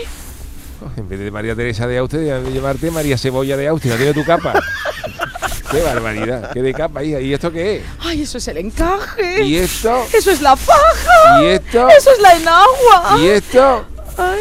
Oh, 0.83 0.89
en 0.97 1.07
vez 1.07 1.19
de 1.19 1.29
María 1.29 1.55
Teresa 1.55 1.85
de 1.85 1.99
Austria, 1.99 2.39
de 2.39 2.51
llevarte 2.51 2.89
María 2.89 3.15
Cebolla 3.17 3.55
de 3.55 3.67
Austria. 3.67 3.95
Tiene 3.97 4.13
tu 4.13 4.25
capa. 4.25 4.53
¡Qué 5.71 5.81
barbaridad! 5.83 6.51
¿Qué 6.51 6.61
de 6.63 6.73
capa, 6.73 7.03
hija? 7.03 7.21
¿Y 7.21 7.33
esto 7.33 7.51
qué 7.51 7.77
es? 7.77 7.83
Ay, 7.99 8.23
eso 8.23 8.39
es 8.39 8.47
el 8.47 8.57
encaje. 8.57 9.43
¿Y 9.43 9.57
esto? 9.57 10.03
Eso 10.11 10.31
es 10.31 10.41
la 10.41 10.55
faja. 10.57 11.41
¿Y 11.43 11.45
esto? 11.45 11.87
Eso 11.89 12.11
es 12.11 12.19
la 12.19 12.33
enagua. 12.35 13.17
¿Y 13.19 13.27
esto? 13.27 13.85
Ay. 14.17 14.39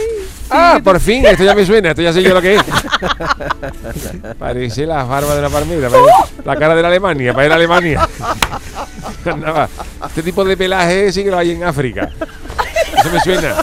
¡Ah, 0.50 0.80
por 0.82 0.98
fin! 0.98 1.24
Esto 1.24 1.44
ya 1.44 1.54
me 1.54 1.64
suena, 1.64 1.90
esto 1.90 2.02
ya 2.02 2.12
sé 2.12 2.22
yo 2.22 2.34
lo 2.34 2.42
que 2.42 2.56
es. 2.56 2.62
Parece 4.38 4.84
la 4.86 5.04
barba 5.04 5.34
de 5.36 5.42
la 5.42 5.48
palmera, 5.48 5.88
parece 5.88 6.10
la 6.44 6.56
cara 6.56 6.74
de 6.74 6.82
la 6.82 6.88
Alemania, 6.88 7.32
para 7.32 7.46
ir 7.46 7.52
a 7.52 7.54
Alemania. 7.54 8.08
Nada, 9.24 9.68
este 10.06 10.22
tipo 10.22 10.44
de 10.44 10.56
pelaje 10.56 11.12
sí 11.12 11.24
que 11.24 11.30
lo 11.30 11.38
hay 11.38 11.52
en 11.52 11.64
África. 11.64 12.10
Eso 12.98 13.10
me 13.10 13.20
suena. 13.20 13.56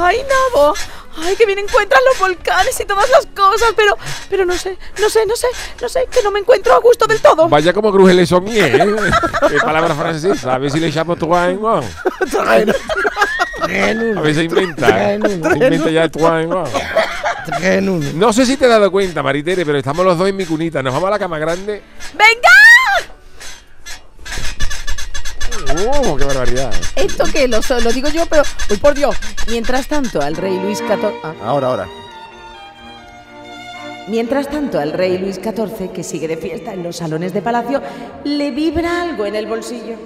Ay, 0.00 0.18
Nabo. 0.22 0.74
Ay, 1.16 1.36
que 1.36 1.46
bien 1.46 1.60
encuentran 1.60 2.00
los 2.10 2.18
volcanes 2.18 2.78
y 2.80 2.84
todas 2.84 3.08
las 3.08 3.26
cosas, 3.26 3.72
pero, 3.76 3.96
pero 4.28 4.44
no 4.44 4.54
sé, 4.54 4.76
no 5.00 5.08
sé, 5.08 5.24
no 5.26 5.36
sé, 5.36 5.46
no 5.80 5.88
sé, 5.88 6.08
que 6.10 6.20
no 6.24 6.32
me 6.32 6.40
encuentro 6.40 6.74
a 6.74 6.78
gusto 6.78 7.06
del 7.06 7.20
todo. 7.20 7.48
Vaya 7.48 7.72
como 7.72 7.92
cruje 7.92 8.14
le 8.14 8.26
sommier, 8.26 8.74
¿eh? 8.80 8.96
Qué 9.48 9.58
palabra 9.58 9.94
francesa. 9.94 10.54
A 10.54 10.58
ver 10.58 10.72
si 10.72 10.80
le 10.80 10.90
llamo 10.90 11.14
trois 11.14 11.50
en 11.50 11.64
un. 11.64 11.84
A 14.16 14.20
ver 14.20 14.34
si 14.34 14.40
inventa. 14.40 15.14
¿eh? 15.14 15.20
Se 15.22 15.34
inventa 15.34 15.90
ya. 15.90 16.08
Traen 16.08 17.88
uno. 17.88 18.10
No 18.14 18.32
sé 18.32 18.44
si 18.44 18.56
te 18.56 18.64
has 18.64 18.70
dado 18.72 18.90
cuenta, 18.90 19.22
Maritere, 19.22 19.64
pero 19.64 19.78
estamos 19.78 20.04
los 20.04 20.18
dos 20.18 20.28
en 20.28 20.36
mi 20.36 20.46
cunita. 20.46 20.82
Nos 20.82 20.92
vamos 20.92 21.06
a 21.06 21.10
la 21.10 21.18
cama 21.18 21.38
grande. 21.38 21.80
¡Venga! 22.14 22.63
¡Oh, 25.86 26.16
qué 26.16 26.24
barbaridad! 26.24 26.72
Esto 26.96 27.24
que 27.24 27.48
lo, 27.48 27.60
lo 27.82 27.92
digo 27.92 28.08
yo, 28.08 28.26
pero, 28.26 28.42
uy, 28.70 28.76
por 28.76 28.94
Dios. 28.94 29.16
Mientras 29.48 29.86
tanto, 29.88 30.20
al 30.20 30.36
rey 30.36 30.58
Luis 30.58 30.78
XIV. 30.78 31.12
ah. 31.22 31.34
Ahora, 31.42 31.68
ahora. 31.68 31.88
Mientras 34.08 34.48
tanto, 34.50 34.78
al 34.78 34.92
rey 34.92 35.16
Luis 35.18 35.36
XIV, 35.36 35.90
que 35.92 36.02
sigue 36.02 36.28
de 36.28 36.36
fiesta 36.36 36.74
en 36.74 36.82
los 36.82 36.96
salones 36.96 37.32
de 37.32 37.40
palacio, 37.40 37.80
le 38.24 38.50
vibra 38.50 39.02
algo 39.02 39.24
en 39.24 39.34
el 39.34 39.46
bolsillo. 39.46 39.96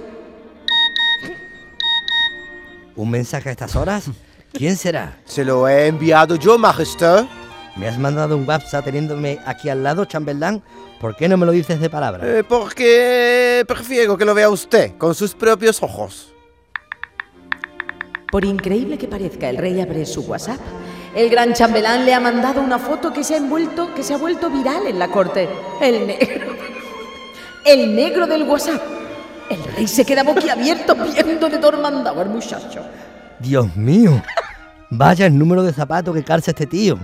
¿Un 2.94 3.10
mensaje 3.10 3.48
a 3.48 3.52
estas 3.52 3.74
horas? 3.76 4.04
¿Quién 4.52 4.76
será? 4.76 5.18
Se 5.24 5.44
lo 5.44 5.68
he 5.68 5.86
enviado 5.86 6.36
yo, 6.36 6.58
majestad. 6.58 7.26
Me 7.78 7.86
has 7.86 7.96
mandado 7.96 8.36
un 8.36 8.46
WhatsApp 8.46 8.84
teniéndome 8.84 9.38
aquí 9.46 9.68
al 9.68 9.84
lado, 9.84 10.04
chambelán. 10.04 10.62
¿Por 11.00 11.14
qué 11.14 11.28
no 11.28 11.36
me 11.36 11.46
lo 11.46 11.52
dices 11.52 11.80
de 11.80 11.88
palabra? 11.88 12.26
Eh, 12.26 12.42
porque 12.42 13.64
prefiero 13.68 14.18
que 14.18 14.24
lo 14.24 14.34
vea 14.34 14.50
usted 14.50 14.96
con 14.98 15.14
sus 15.14 15.32
propios 15.34 15.80
ojos. 15.80 16.34
Por 18.32 18.44
increíble 18.44 18.98
que 18.98 19.06
parezca, 19.06 19.48
el 19.48 19.56
rey 19.56 19.80
abre 19.80 20.04
su 20.06 20.22
WhatsApp. 20.22 20.58
El 21.14 21.30
gran 21.30 21.54
chambelán 21.54 22.04
le 22.04 22.14
ha 22.14 22.20
mandado 22.20 22.60
una 22.60 22.80
foto 22.80 23.12
que 23.12 23.22
se 23.22 23.34
ha 23.34 23.36
envuelto, 23.38 23.94
que 23.94 24.02
se 24.02 24.12
ha 24.12 24.18
vuelto 24.18 24.50
viral 24.50 24.86
en 24.88 24.98
la 24.98 25.08
corte. 25.08 25.48
El 25.80 26.06
negro. 26.06 26.56
El 27.64 27.94
negro 27.94 28.26
del 28.26 28.42
WhatsApp. 28.42 28.82
El 29.48 29.62
rey 29.62 29.86
se 29.86 30.04
queda 30.04 30.24
boquiabierto 30.24 30.96
viendo 30.96 31.48
de 31.48 31.58
mandado 31.76 32.20
al 32.20 32.28
muchacho. 32.28 32.80
Dios 33.38 33.74
mío. 33.76 34.20
Vaya 34.90 35.26
el 35.26 35.38
número 35.38 35.62
de 35.62 35.72
zapatos 35.72 36.14
que 36.14 36.24
calza 36.24 36.50
este 36.50 36.66
tío. 36.66 36.98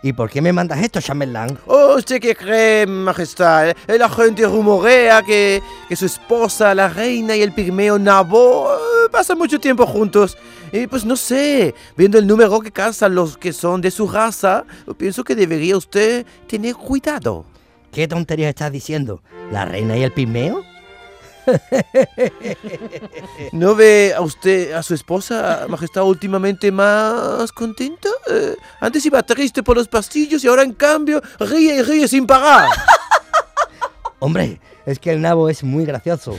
¿Y 0.00 0.12
por 0.12 0.30
qué 0.30 0.40
me 0.40 0.52
mandas 0.52 0.80
esto, 0.80 1.00
chambelán? 1.00 1.58
Oh, 1.66 1.96
¿usted 1.96 2.20
qué 2.20 2.36
cree, 2.36 2.86
majestad? 2.86 3.74
La 3.88 4.08
gente 4.08 4.46
rumorea 4.46 5.22
que, 5.22 5.60
que 5.88 5.96
su 5.96 6.06
esposa, 6.06 6.72
la 6.74 6.88
reina 6.88 7.34
y 7.34 7.42
el 7.42 7.52
pigmeo 7.52 7.98
Nabo 7.98 8.72
eh, 8.72 9.08
pasan 9.10 9.38
mucho 9.38 9.58
tiempo 9.58 9.84
juntos. 9.86 10.38
Y 10.72 10.86
pues 10.86 11.04
no 11.04 11.16
sé, 11.16 11.74
viendo 11.96 12.18
el 12.18 12.28
número 12.28 12.60
que 12.60 12.70
calzan 12.70 13.14
los 13.14 13.36
que 13.36 13.52
son 13.52 13.80
de 13.80 13.90
su 13.90 14.06
raza, 14.06 14.64
pienso 14.96 15.24
que 15.24 15.34
debería 15.34 15.76
usted 15.76 16.24
tener 16.46 16.74
cuidado. 16.76 17.44
¿Qué 17.90 18.06
tonterías 18.06 18.50
estás 18.50 18.70
diciendo? 18.70 19.22
¿La 19.50 19.64
reina 19.64 19.96
y 19.96 20.04
el 20.04 20.12
pigmeo? 20.12 20.62
¿No 23.52 23.74
ve 23.74 24.12
a 24.16 24.20
usted, 24.20 24.72
a 24.72 24.82
su 24.82 24.94
esposa, 24.94 25.66
majestad, 25.68 26.04
últimamente 26.04 26.70
más 26.70 27.52
contenta? 27.52 28.08
Eh, 28.30 28.56
antes 28.80 29.04
iba 29.06 29.22
triste 29.22 29.62
por 29.62 29.76
los 29.76 29.88
pasillos 29.88 30.44
y 30.44 30.48
ahora 30.48 30.62
en 30.62 30.72
cambio 30.72 31.22
ríe 31.38 31.76
y 31.76 31.82
ríe 31.82 32.08
sin 32.08 32.26
parar. 32.26 32.68
Hombre, 34.20 34.60
es 34.84 34.98
que 34.98 35.12
el 35.12 35.20
nabo 35.20 35.48
es 35.48 35.62
muy 35.62 35.84
gracioso. 35.84 36.38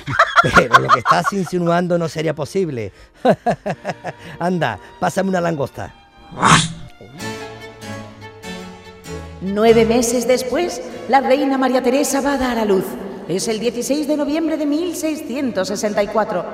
Pero 0.55 0.79
lo 0.79 0.89
que 0.89 0.99
estás 0.99 1.31
insinuando 1.33 1.97
no 1.97 2.07
sería 2.07 2.33
posible. 2.33 2.93
Anda, 4.39 4.79
pásame 4.99 5.29
una 5.29 5.41
langosta. 5.41 5.93
Nueve 9.41 9.85
meses 9.85 10.27
después, 10.27 10.81
la 11.07 11.21
reina 11.21 11.57
María 11.57 11.81
Teresa 11.81 12.21
va 12.21 12.33
a 12.33 12.37
dar 12.37 12.57
a 12.57 12.65
luz. 12.65 12.85
Es 13.29 13.47
el 13.47 13.59
16 13.59 14.07
de 14.07 14.17
noviembre 14.17 14.57
de 14.57 14.65
1664. 14.65 16.45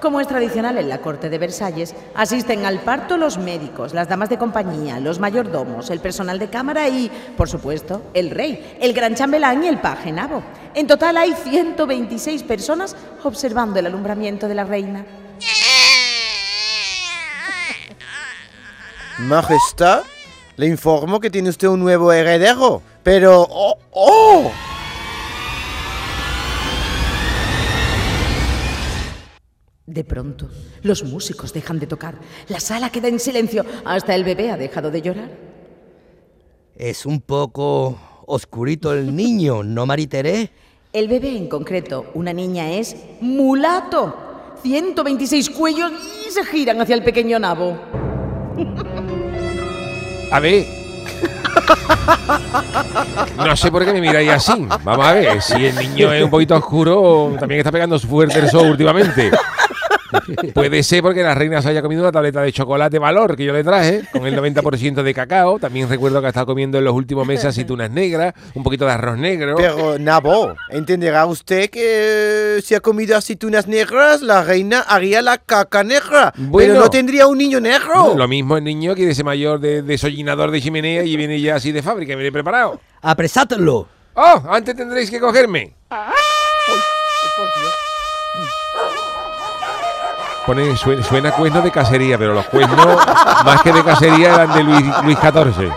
Como 0.00 0.20
es 0.20 0.26
tradicional 0.26 0.76
en 0.78 0.88
la 0.88 1.00
corte 1.00 1.30
de 1.30 1.38
Versalles, 1.38 1.94
asisten 2.12 2.66
al 2.66 2.80
parto 2.80 3.16
los 3.16 3.38
médicos, 3.38 3.94
las 3.94 4.08
damas 4.08 4.30
de 4.30 4.36
compañía, 4.36 4.98
los 4.98 5.20
mayordomos, 5.20 5.90
el 5.90 6.00
personal 6.00 6.40
de 6.40 6.50
cámara 6.50 6.88
y, 6.88 7.08
por 7.36 7.48
supuesto, 7.48 8.02
el 8.14 8.30
rey, 8.30 8.76
el 8.80 8.92
gran 8.94 9.14
chambelán 9.14 9.62
y 9.62 9.68
el 9.68 9.78
paje 9.78 10.10
nabo. 10.10 10.42
En 10.74 10.88
total 10.88 11.18
hay 11.18 11.34
126 11.34 12.42
personas 12.42 12.96
observando 13.22 13.78
el 13.78 13.86
alumbramiento 13.86 14.48
de 14.48 14.54
la 14.56 14.64
reina. 14.64 15.06
Majestad, 19.18 20.02
le 20.56 20.66
informo 20.66 21.20
que 21.20 21.30
tiene 21.30 21.50
usted 21.50 21.68
un 21.68 21.78
nuevo 21.78 22.12
heredero, 22.12 22.82
pero... 23.04 23.46
¡Oh! 23.48 23.78
oh! 23.92 24.50
De 29.94 30.02
pronto, 30.02 30.48
los 30.82 31.04
músicos 31.04 31.52
dejan 31.52 31.78
de 31.78 31.86
tocar, 31.86 32.16
la 32.48 32.58
sala 32.58 32.90
queda 32.90 33.06
en 33.06 33.20
silencio, 33.20 33.64
hasta 33.84 34.12
el 34.16 34.24
bebé 34.24 34.50
ha 34.50 34.56
dejado 34.56 34.90
de 34.90 35.00
llorar. 35.00 35.30
Es 36.74 37.06
un 37.06 37.20
poco 37.20 37.96
oscurito 38.26 38.92
el 38.92 39.14
niño, 39.14 39.62
¿no, 39.62 39.86
Maritere? 39.86 40.50
El 40.92 41.06
bebé 41.06 41.36
en 41.36 41.48
concreto, 41.48 42.06
una 42.14 42.32
niña, 42.32 42.72
es 42.72 42.96
mulato. 43.20 44.56
126 44.62 45.50
cuellos 45.50 45.92
y 46.26 46.32
se 46.32 46.44
giran 46.44 46.80
hacia 46.80 46.96
el 46.96 47.04
pequeño 47.04 47.38
nabo. 47.38 47.78
A 50.32 50.40
ver. 50.40 50.66
No 53.36 53.56
sé 53.56 53.70
por 53.70 53.84
qué 53.84 53.92
me 53.92 54.00
miráis 54.00 54.30
así. 54.30 54.66
Vamos 54.82 55.06
a 55.06 55.12
ver, 55.12 55.40
si 55.40 55.66
el 55.66 55.76
niño 55.76 56.12
es 56.12 56.24
un 56.24 56.30
poquito 56.30 56.56
oscuro, 56.56 57.36
también 57.38 57.60
está 57.60 57.70
pegando 57.70 57.96
su 57.96 58.08
fuerte 58.08 58.40
el 58.40 58.50
sol 58.50 58.70
últimamente. 58.70 59.30
Puede 60.54 60.82
ser 60.82 61.02
porque 61.02 61.22
la 61.22 61.34
reina 61.34 61.60
se 61.62 61.68
haya 61.68 61.82
comido 61.82 62.02
una 62.02 62.12
tableta 62.12 62.42
de 62.42 62.52
chocolate 62.52 62.98
valor 62.98 63.36
que 63.36 63.44
yo 63.44 63.52
le 63.52 63.64
traje, 63.64 64.02
con 64.12 64.26
el 64.26 64.36
90% 64.36 65.02
de 65.02 65.14
cacao. 65.14 65.58
También 65.58 65.88
recuerdo 65.88 66.20
que 66.20 66.26
ha 66.26 66.30
estado 66.30 66.46
comiendo 66.46 66.78
en 66.78 66.84
los 66.84 66.94
últimos 66.94 67.26
meses 67.26 67.46
aceitunas 67.46 67.90
negras, 67.90 68.34
un 68.54 68.62
poquito 68.62 68.84
de 68.86 68.92
arroz 68.92 69.18
negro. 69.18 69.56
Pero, 69.56 69.98
Nabo, 69.98 70.54
entenderá 70.70 71.26
usted 71.26 71.70
que 71.70 72.60
si 72.62 72.74
ha 72.74 72.80
comido 72.80 73.16
aceitunas 73.16 73.66
negras, 73.66 74.22
la 74.22 74.42
reina 74.42 74.80
haría 74.80 75.22
la 75.22 75.38
caca 75.38 75.84
negra. 75.84 76.32
Bueno. 76.36 76.74
pero 76.74 76.80
no 76.84 76.90
tendría 76.90 77.26
un 77.26 77.38
niño 77.38 77.60
negro. 77.60 78.14
Lo 78.16 78.28
mismo 78.28 78.56
el 78.56 78.64
niño 78.64 78.94
quiere 78.94 79.14
ser 79.14 79.24
mayor 79.24 79.60
de 79.60 79.82
desollinador 79.82 80.50
de 80.50 80.60
chimenea 80.60 81.04
y 81.04 81.16
viene 81.16 81.40
ya 81.40 81.56
así 81.56 81.72
de 81.72 81.82
fábrica, 81.82 82.14
viene 82.14 82.32
preparado. 82.32 82.80
¡Apresátelo! 83.02 83.88
¡Oh! 84.14 84.42
Antes 84.48 84.76
tendréis 84.76 85.10
que 85.10 85.20
cogerme. 85.20 85.74
Pone, 90.46 90.76
suena, 90.76 91.02
suena 91.02 91.32
cuerno 91.32 91.62
de 91.62 91.70
cacería, 91.70 92.18
pero 92.18 92.34
los 92.34 92.46
cuernos 92.46 92.76
más 93.44 93.62
que 93.62 93.72
de 93.72 93.82
cacería 93.82 94.34
eran 94.34 94.52
de 94.52 94.62
Luis, 94.62 94.84
Luis 95.02 95.18
XIV. 95.18 95.72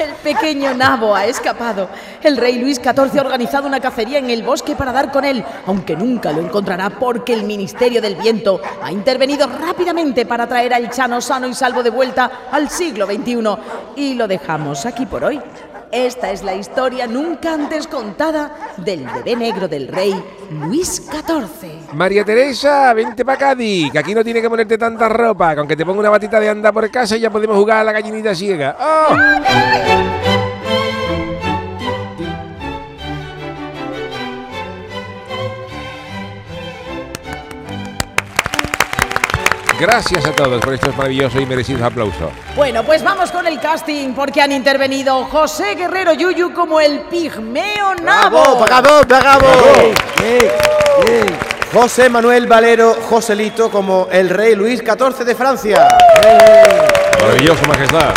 El 0.00 0.14
pequeño 0.22 0.74
nabo 0.74 1.14
ha 1.16 1.24
escapado. 1.24 1.88
El 2.22 2.36
rey 2.36 2.58
Luis 2.58 2.76
XIV 2.76 3.18
ha 3.18 3.22
organizado 3.22 3.66
una 3.66 3.80
cacería 3.80 4.18
en 4.18 4.28
el 4.28 4.42
bosque 4.42 4.76
para 4.76 4.92
dar 4.92 5.10
con 5.10 5.24
él, 5.24 5.42
aunque 5.66 5.96
nunca 5.96 6.30
lo 6.30 6.40
encontrará 6.42 6.90
porque 6.90 7.32
el 7.32 7.44
Ministerio 7.44 8.02
del 8.02 8.16
Viento 8.16 8.60
ha 8.82 8.92
intervenido 8.92 9.46
rápidamente 9.46 10.26
para 10.26 10.46
traer 10.46 10.74
al 10.74 10.90
Chano 10.90 11.22
sano 11.22 11.48
y 11.48 11.54
salvo 11.54 11.82
de 11.82 11.90
vuelta 11.90 12.30
al 12.52 12.68
siglo 12.68 13.06
XXI. 13.06 13.38
Y 13.96 14.14
lo 14.14 14.28
dejamos 14.28 14.84
aquí 14.84 15.06
por 15.06 15.24
hoy. 15.24 15.40
Esta 15.90 16.30
es 16.30 16.42
la 16.42 16.54
historia 16.54 17.06
nunca 17.06 17.54
antes 17.54 17.86
contada 17.86 18.74
del 18.76 19.06
bebé 19.06 19.36
negro 19.36 19.68
del 19.68 19.88
rey 19.88 20.14
Luis 20.50 21.02
XIV. 21.10 21.94
María 21.94 22.24
Teresa, 22.24 22.92
vente 22.92 23.24
para 23.24 23.38
Cádiz, 23.38 23.90
que 23.90 23.98
aquí 23.98 24.14
no 24.14 24.22
tiene 24.22 24.42
que 24.42 24.50
ponerte 24.50 24.76
tanta 24.76 25.08
ropa. 25.08 25.56
Con 25.56 25.66
que 25.66 25.76
te 25.76 25.86
ponga 25.86 26.00
una 26.00 26.10
batita 26.10 26.38
de 26.40 26.50
anda 26.50 26.72
por 26.72 26.90
casa 26.90 27.16
y 27.16 27.20
ya 27.20 27.30
podemos 27.30 27.56
jugar 27.56 27.78
a 27.78 27.84
la 27.84 27.92
gallinita 27.92 28.34
ciega. 28.34 28.76
¡Oh! 28.78 30.27
Gracias 39.78 40.24
a 40.26 40.32
todos 40.32 40.60
por 40.60 40.74
estos 40.74 40.96
maravillosos 40.96 41.40
y 41.40 41.46
merecidos 41.46 41.82
aplausos. 41.82 42.30
Bueno, 42.56 42.82
pues 42.82 43.02
vamos 43.04 43.30
con 43.30 43.46
el 43.46 43.60
casting 43.60 44.12
porque 44.12 44.42
han 44.42 44.50
intervenido 44.50 45.24
José 45.26 45.76
Guerrero 45.76 46.14
Yuyu 46.14 46.52
como 46.52 46.80
el 46.80 47.00
pigmeo 47.02 47.94
nabo. 48.02 48.56
¡Bravo, 48.56 49.04
bravo, 49.06 49.46
bravo! 49.46 49.46
José 51.72 52.08
Manuel 52.08 52.48
Valero 52.48 52.96
Joselito 53.08 53.70
como 53.70 54.08
el 54.10 54.30
rey 54.30 54.56
Luis 54.56 54.80
XIV 54.80 55.24
de 55.24 55.34
Francia. 55.36 55.86
Maravilloso, 57.20 57.64
majestad. 57.66 58.14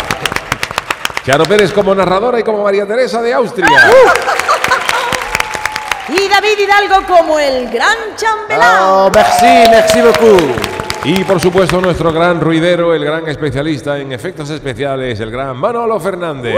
Charo 1.24 1.44
Pérez 1.44 1.70
como 1.72 1.94
narradora 1.94 2.40
y 2.40 2.42
como 2.42 2.64
María 2.64 2.84
Teresa 2.86 3.22
de 3.22 3.34
Austria. 3.34 3.68
Y 6.08 6.28
David 6.28 6.58
Hidalgo 6.58 7.06
como 7.06 7.38
el 7.38 7.70
gran 7.70 7.96
chambelán. 8.16 8.78
Oh, 8.80 9.10
merci, 9.14 9.70
merci 9.70 10.00
beaucoup. 10.00 10.71
Y 11.04 11.24
por 11.24 11.40
supuesto 11.40 11.80
nuestro 11.80 12.12
gran 12.12 12.40
ruidero, 12.40 12.94
el 12.94 13.04
gran 13.04 13.28
especialista 13.28 13.98
en 13.98 14.12
efectos 14.12 14.50
especiales, 14.50 15.18
el 15.18 15.32
gran 15.32 15.56
Manolo 15.56 15.98
Fernández. 15.98 16.54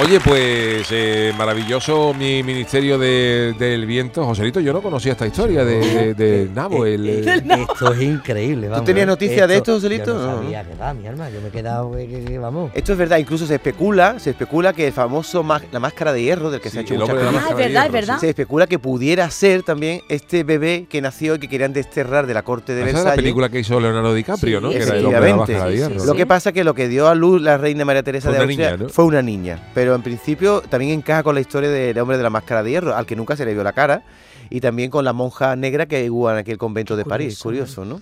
Oye, 0.00 0.20
pues 0.20 0.86
eh, 0.92 1.32
maravilloso 1.36 2.14
mi 2.14 2.44
Ministerio 2.44 2.98
de- 2.98 3.52
del 3.58 3.84
Viento. 3.84 4.24
Joselito, 4.24 4.60
yo 4.60 4.72
no 4.72 4.80
conocía 4.80 5.10
esta 5.10 5.26
historia 5.26 5.64
de, 5.64 6.14
de- 6.14 6.14
de 6.14 6.48
Nabo. 6.54 6.86
el- 6.86 7.04
el- 7.08 7.28
Esto 7.28 7.92
es 7.92 8.02
increíble, 8.02 8.68
vamos. 8.68 8.84
tenías 8.84 9.08
noticia 9.08 9.48
de 9.48 9.56
esto, 9.56 9.74
Joselito? 9.74 10.06
Yo 10.06 10.14
no 10.14 10.26
No, 10.36 10.42
sabía 10.42 10.62
que 10.62 10.74
va, 10.76 10.94
mi 10.94 11.04
alma. 11.08 11.28
Yo 11.30 11.40
me 11.40 11.48
he 11.48 11.50
quedado, 11.50 11.90
que, 11.90 12.06
que- 12.06 12.24
que 12.24 12.38
vamos. 12.38 12.70
Esto 12.74 12.92
es 12.92 12.98
verdad, 12.98 13.18
incluso 13.18 13.44
se 13.44 13.56
especula, 13.56 14.20
se 14.20 14.30
especula 14.30 14.72
que 14.72 14.86
el 14.86 14.92
famoso 14.92 15.44
la 15.72 15.80
máscara 15.80 16.12
de 16.12 16.22
hierro 16.22 16.52
del 16.52 16.60
que 16.60 16.70
se 16.70 16.78
ha 16.78 16.82
hecho 16.82 16.94
mucha 16.94 17.12
Ah, 17.14 17.46
es 17.50 17.56
verdad, 17.56 17.86
es 17.86 17.92
verdad. 17.92 18.18
se 18.20 18.28
especula 18.28 18.68
que 18.68 18.78
pudiera 18.78 19.28
ser 19.32 19.64
también 19.64 20.02
este 20.08 20.44
bebé 20.44 20.86
que 20.88 21.00
nació 21.02 21.34
y 21.34 21.38
que 21.40 21.48
querían 21.48 21.72
desterrar 21.72 22.28
de 22.28 22.34
la 22.34 22.42
corte 22.42 22.72
de 22.72 22.82
Esa 22.82 22.88
es 22.88 22.94
la 22.94 22.98
Versalles. 23.00 23.22
película 23.24 23.48
que 23.48 23.58
hizo 23.58 23.80
Leonardo 23.80 24.14
DiCaprio, 24.14 24.58
Sí, 24.60 24.64
¿no? 24.64 24.70
Que 24.70 24.76
era 24.76 24.96
el 24.96 25.06
hombre 25.06 25.20
de 25.22 25.30
la 25.30 25.36
máscara 25.36 25.64
de 25.64 25.70
Sí, 25.72 25.76
sí, 25.76 25.82
hierro. 25.88 26.00
sí. 26.00 26.06
Lo 26.06 26.14
que 26.14 26.26
pasa 26.26 26.52
que 26.52 26.62
lo 26.62 26.74
que 26.74 26.86
dio 26.86 27.08
a 27.08 27.16
luz 27.16 27.42
la 27.42 27.58
reina 27.58 27.84
María 27.84 28.04
Teresa 28.04 28.28
Fue 28.28 28.38
de 28.38 28.44
Austria 28.44 28.70
niña, 28.70 28.84
¿no? 28.84 28.88
fue 28.90 29.04
una 29.04 29.22
niña, 29.22 29.58
pero 29.74 29.87
en 29.94 30.02
principio 30.02 30.60
también 30.62 30.92
encaja 30.92 31.22
con 31.22 31.34
la 31.34 31.40
historia 31.40 31.70
del 31.70 31.98
hombre 31.98 32.16
de 32.16 32.22
la 32.22 32.30
máscara 32.30 32.62
de 32.62 32.70
hierro, 32.70 32.96
al 32.96 33.06
que 33.06 33.16
nunca 33.16 33.36
se 33.36 33.44
le 33.44 33.54
vio 33.54 33.62
la 33.62 33.72
cara, 33.72 34.02
y 34.50 34.60
también 34.60 34.90
con 34.90 35.04
la 35.04 35.12
monja 35.12 35.56
negra 35.56 35.86
que 35.86 36.10
hubo 36.10 36.30
en 36.30 36.38
aquel 36.38 36.58
convento 36.58 36.96
de 36.96 37.04
París. 37.04 37.38
Curioso, 37.38 37.84
¿no? 37.84 38.00